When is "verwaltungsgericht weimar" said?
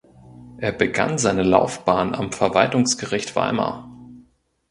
2.31-3.87